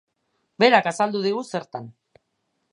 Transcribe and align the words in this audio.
Berak 0.63 0.89
azaldu 0.93 1.23
digu 1.27 1.45
zertan. 1.55 1.89